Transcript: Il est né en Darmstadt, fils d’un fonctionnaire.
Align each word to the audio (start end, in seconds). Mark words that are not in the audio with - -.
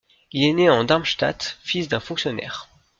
Il 0.31 0.43
est 0.43 0.53
né 0.53 0.67
en 0.67 0.83
Darmstadt, 0.83 1.59
fils 1.61 1.87
d’un 1.87 1.99
fonctionnaire. 1.99 2.67